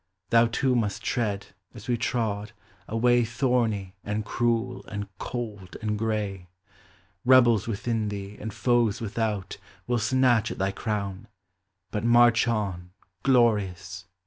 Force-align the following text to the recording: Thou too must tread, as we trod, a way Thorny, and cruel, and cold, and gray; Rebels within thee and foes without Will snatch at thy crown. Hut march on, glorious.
Thou 0.31 0.47
too 0.47 0.73
must 0.75 1.03
tread, 1.03 1.53
as 1.75 1.87
we 1.87 1.95
trod, 1.95 2.53
a 2.87 2.97
way 2.97 3.23
Thorny, 3.23 3.93
and 4.03 4.25
cruel, 4.25 4.83
and 4.87 5.07
cold, 5.19 5.77
and 5.79 5.95
gray; 5.95 6.49
Rebels 7.23 7.67
within 7.67 8.09
thee 8.09 8.35
and 8.41 8.51
foes 8.51 8.99
without 8.99 9.57
Will 9.85 9.99
snatch 9.99 10.49
at 10.49 10.57
thy 10.57 10.71
crown. 10.71 11.27
Hut 11.93 12.03
march 12.03 12.47
on, 12.47 12.89
glorious. 13.21 14.05